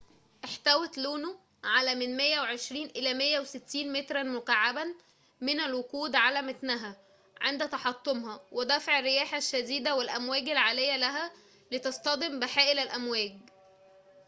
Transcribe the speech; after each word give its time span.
احتوت 0.45 0.97
لونو 0.97 1.39
على 1.63 1.95
من 1.95 2.17
120 2.17 2.85
إلى 2.85 3.13
160 3.13 3.93
متراً 3.93 4.23
مكعّباً 4.23 4.93
من 5.41 5.59
الوقود 5.59 6.15
على 6.15 6.41
متنها 6.41 6.95
عند 7.41 7.69
تحطمها 7.69 8.41
ودفع 8.51 8.99
الرياح 8.99 9.35
الشديدة 9.35 9.95
والأمواج 9.95 10.49
العالية 10.49 10.97
لها 10.97 11.31
لتصطدم 11.71 12.39
بحائل 12.39 12.79
الأمواج 12.79 13.37